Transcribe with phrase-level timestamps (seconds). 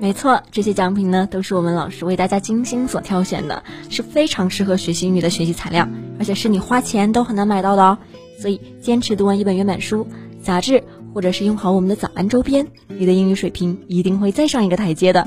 [0.00, 5.88] 没错，这些奖品呢都是我们老师为大家精心所挑选的，是非常适合学习英语的学习材料，
[6.20, 7.98] 而且是你花钱都很难买到的哦。
[8.38, 10.06] 所以坚持读完一本原版书、
[10.40, 15.26] 杂志，或者是用好我们的早安周边，你的英语水平一定会再上一个台阶的。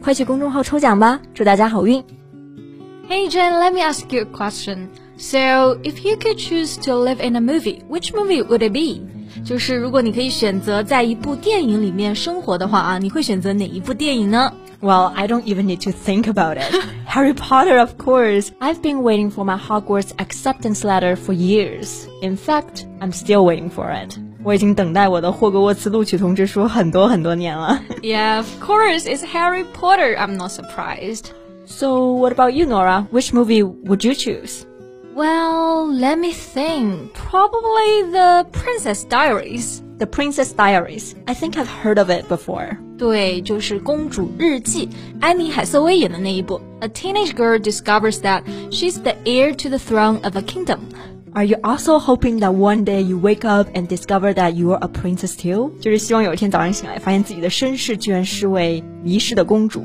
[0.00, 2.04] 快去公众号抽奖吧，祝大家好运
[3.11, 4.89] ！Hey Jen, let me ask you a question.
[5.17, 9.01] So, if you could choose to live in a movie, which movie would it be?
[9.43, 14.51] 就是如果你可以选择在一部电影里面生活的话啊，你会选择哪一部电影呢？
[14.79, 16.71] Well, I don't even need to think about it.
[17.07, 18.51] Harry Potter, of course.
[18.59, 22.05] I've been waiting for my Hogwarts acceptance letter for years.
[22.21, 24.19] In fact, I'm still waiting for it.
[24.43, 27.81] 我已经等待我的霍格沃茨录取通知书很多很多年了。
[28.03, 30.15] Yeah, of course, it's Harry Potter.
[30.15, 31.31] I'm not surprised.
[31.65, 33.07] So, what about you, Nora?
[33.11, 34.65] Which movie would you choose?
[35.15, 37.13] Well, let me think.
[37.13, 39.81] Probably the Princess Diaries.
[39.97, 41.15] The Princess Diaries.
[41.27, 42.77] I think I've heard of it before.
[42.97, 44.87] 对，就是《公主日记》，
[45.19, 46.61] 安妮海瑟薇演的那一部。
[46.79, 50.79] A teenage girl discovers that she's the heir to the throne of a kingdom.
[51.33, 54.79] Are you also hoping that one day you wake up and discover that you are
[54.81, 55.71] a princess too？
[55.79, 59.83] 就是希望有一天早上醒来，发现自己的身世居然是位遗世的公主。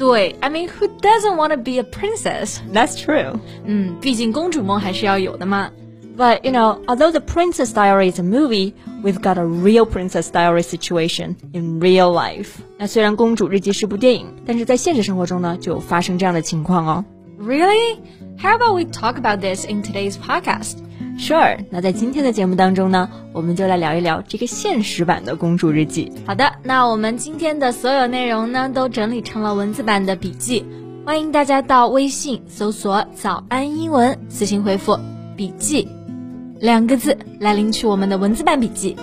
[0.00, 2.58] 对，I mean who doesn't want to be a princess?
[2.72, 3.38] That's true.
[3.64, 5.70] 嗯，毕竟公主梦还是要有的嘛。
[6.16, 10.62] But you know, although the Princess Diary is a movie, we've got a real Princess Diary
[10.62, 12.52] situation in real life.
[12.78, 17.04] 那虽然公主日记是部电影，但是在现实生活中呢，就发生这样的情况哦。
[17.38, 17.98] Really?
[18.38, 20.76] How about we talk about this in today's podcast?
[21.21, 26.11] Sure，那在今天的节目当中呢，我们就来聊一聊这个现实版的公主日记。
[26.25, 30.65] 好的，那我们今天的所有内容呢，都整理成了文字版的笔记，
[31.05, 34.97] 欢迎大家到微信搜索“早安英文”，私信回复
[35.37, 35.87] “笔记”
[36.59, 38.97] 两个字来领取我们的文字版笔记。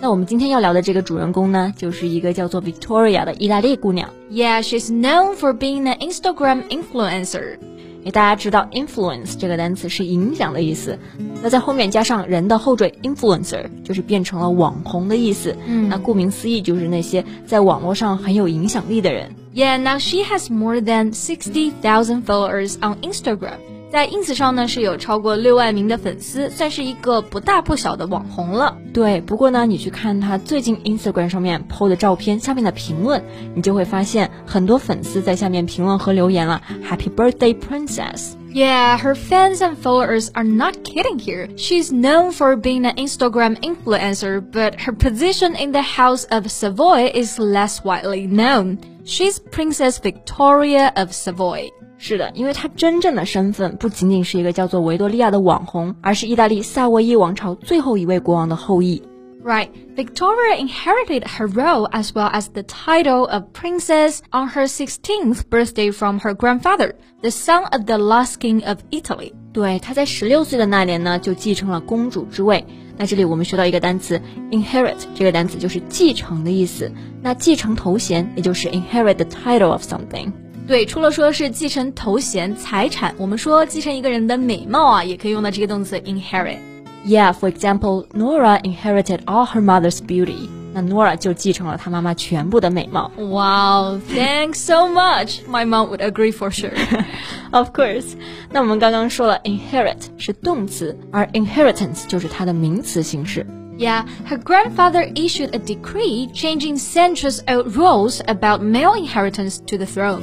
[0.00, 4.10] 那我们今天要聊的这个主人公呢，就是一个叫做 Victoria 的意大利姑娘。
[4.30, 7.58] Yeah, she's known for being an Instagram influencer.
[8.04, 10.98] 为大家知道，influence 这个单词是影响的意思，
[11.42, 15.56] 那在后面加上人的后缀 influencer，就是变成了网红的意思。
[15.66, 19.34] 嗯，那顾名思义就是那些在网络上很有影响力的人。
[19.54, 23.58] Yeah, now she has more than sixty thousand followers on Instagram.
[23.91, 28.75] 在 ins 上呢是有超过六万名的粉丝，算是一个不大不小的网红了。
[28.91, 33.23] 对，不过呢，你去看他最近 Instagram 上面 PO 的照片下面的评论，
[33.53, 38.31] 你就会发现很多粉丝在下面评论和留言了，Happy birthday, princess.
[38.51, 41.49] Yeah, her fans and followers are not kidding here.
[41.55, 47.11] She's known for being an Instagram influencer, but her position in the House of Savoy
[47.13, 48.79] is less widely known.
[49.05, 51.69] She's Princess Victoria of Savoy.
[51.98, 59.02] 是的，因为她真正的身份不仅仅是一个叫做维多利亚的网红，而是意大利萨沃伊王朝最后一位国王的后裔。
[59.44, 65.90] Right, Victoria inherited her role as well as the title of princess on her 16th birthday
[65.90, 69.32] from her grandfather, the son of the last king of Italy.
[69.52, 72.64] 对，她在十六岁的那年呢，就继承了公主之位。
[72.96, 74.20] 那这里我们学到一个单词
[74.50, 76.92] inherit，这个单词就是继承的意思。
[77.22, 80.32] 那继承头衔，也就是 inherit the title of something。
[80.67, 90.47] 对，除了说是继承头衔、财产，我们说继承一个人的美貌啊，也可以用到这个动词 inherit。Yeah, for example, Nora inherited all her mother's beauty.
[90.73, 93.11] 那 Nora 就继承了她妈妈全部的美貌。
[93.17, 95.41] Wow, thanks so much.
[95.47, 96.71] My mom would agree for sure.
[97.51, 98.13] of course.
[98.49, 103.45] 那我们刚刚说了，inherit 是动词，而 inheritance 就是它的名词形式。
[103.77, 110.21] Yeah, her grandfather issued a decree changing centuries-old rules about male inheritance to the throne.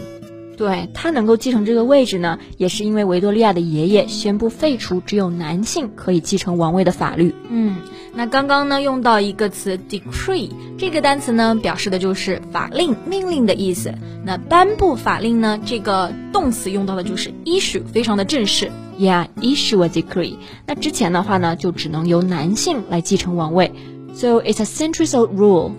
[0.57, 7.34] 对他能够继承这个位置呢，也是因为维多利亚的爷爷宣布废除只有男性可以继承王位的法律。
[7.50, 7.78] 嗯，
[8.13, 13.94] 那刚刚呢用到一个词 decree，这个单词呢表示的就是法令、命令的意思。
[14.24, 18.72] 那颁布法令呢，这个动词用到的就是 issue，非常的正式。
[18.98, 20.38] Yeah，issue a decree。
[20.66, 23.72] 那之前的话呢，就只能由男性来继承王位。
[24.13, 25.72] So it's a centuries-old rule.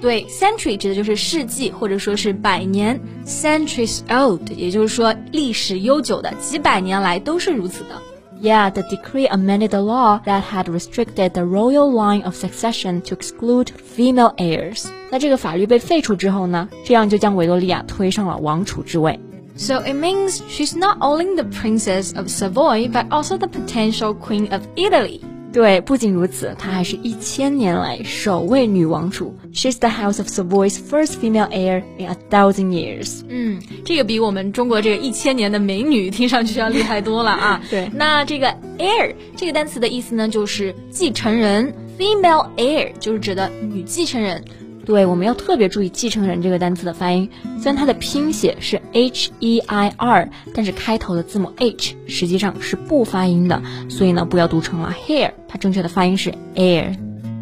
[0.00, 8.00] 对，century 指的就是世纪或者说是百年，centuries old，也就是说历史悠久的，几百年来都是如此的。
[8.42, 13.68] Yeah, the decree amended the law that had restricted the royal line of succession to exclude
[13.68, 14.84] female heirs.
[15.10, 19.18] 那这个法律被废除之后呢，这样就将维多利亚推上了王储之位。
[19.56, 24.52] So it means she's not only the princess of Savoy, but also the potential queen
[24.52, 25.22] of Italy.
[25.53, 29.35] 对，不仅如此，她还是一千年来首位女王主。
[29.53, 33.21] She's the House of Savoy's first female heir in a thousand years。
[33.27, 37.61] 嗯，这个比我们中国这个一千年的美女听上去要厉害多了啊。
[37.69, 44.41] 对，那这个 heir 这个单词的意思呢，就是继承人，female heir 就是指的女继承人。
[44.91, 47.29] 对，我们要特别注意“继承人”这个单词的发音。
[47.61, 56.97] 虽然它的拼写是 H E I R，但是开头的字母 H 实际上是不发音的，所以呢，不要读成了 hair，它正确的发音是 air。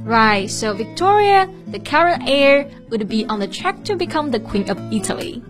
[0.08, 4.68] Right, so Victoria, the current heir, would be on the track to become the Queen
[4.68, 5.42] of Italy.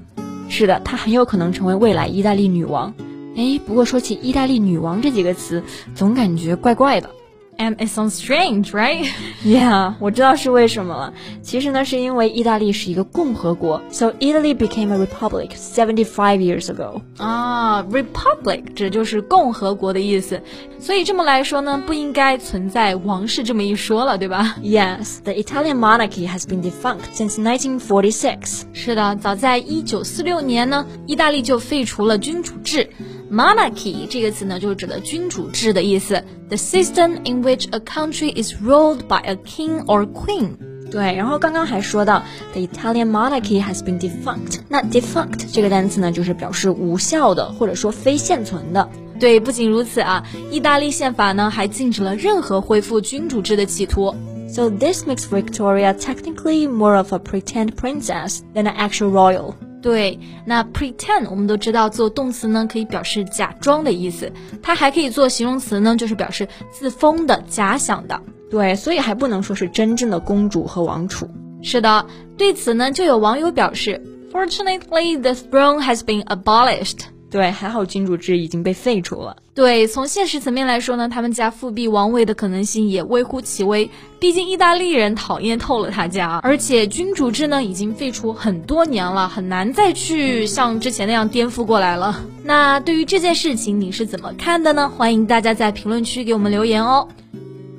[0.47, 2.93] 是的，她很有可能成为未来意大利女王。
[3.35, 5.61] 哎，不过说起意大利女王这几个词，
[5.93, 7.09] 总感觉怪怪的。
[7.58, 9.06] And it sounds strange, right?
[9.44, 11.14] Yeah，我知道是为什么了。
[11.40, 17.00] 其实呢，是因为意大利是一个共和国，so Italy became a republic seventy five years ago。
[17.16, 20.42] 啊，republic 指就是共和国的意思。
[20.81, 24.56] 所以这么来说呢，不应该存在王室这么一说了，对吧？
[24.60, 28.62] Yes, the Italian monarchy has been defunct since 1946.
[28.72, 32.90] 是的，早在一九四六年呢，意大利就废除了君主制。
[33.31, 36.22] Monarchy 这个词呢，就是指的君主制的意思。
[36.48, 40.56] The system in which a country is ruled by a king or queen。
[40.90, 42.22] 对，然后刚刚还说到，
[42.52, 44.60] the Italian monarchy has been defunct。
[44.69, 48.88] 那 defunct 这个单词呢，就是表示无效的，或者说非现存的。
[49.19, 54.14] 对，不仅如此啊，意大利宪法呢还禁止了任何恢复君主制的企图。
[54.48, 59.54] So this makes Victoria technically more of a pretend princess than an actual royal.
[59.81, 64.31] 对，那 pretend 我们都知道做动词呢可以表示假装的意思，
[64.61, 68.21] 它还可以做形容词呢，就是表示自封的、假想的。
[68.51, 71.29] 对，所以还不能说是真正的公主和王储。
[71.61, 72.05] 是的，
[72.37, 74.01] 对此呢，就有网友表示
[74.33, 76.99] ，Fortunately, the throne has been abolished.
[77.31, 79.37] 对，还好君主制已经被废除了。
[79.53, 83.87] 对，从现实层面来说呢，他们家复辟王位的可能性也微乎其微。
[84.19, 92.19] 毕竟意大利人讨厌透了他家，而且君主制呢已经废除很多年了，很难再去像之前那样颠覆过来了。
[92.43, 94.89] 那对于这件事情你是怎么看的呢？
[94.89, 97.07] 欢迎大家在评论区给我们留言哦。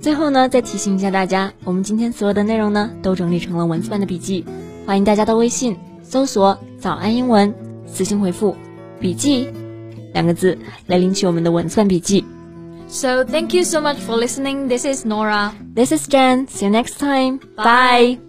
[0.01, 4.45] 最后呢，再提醒一下大家，我们今天所有的内容呢都整理成了文字版的笔记，
[4.87, 7.53] 欢迎大家到微信搜索“早安英文”，
[7.87, 8.55] 私信回复。
[9.00, 9.50] 笔记
[10.14, 10.58] 两个字
[10.88, 12.24] 来领取我们的文算笔记。
[12.88, 14.68] So thank you so much for listening.
[14.68, 15.54] This is Nora.
[15.76, 16.48] This is Jen.
[16.48, 17.40] See you next time.
[17.56, 18.18] Bye.
[18.18, 18.29] Bye.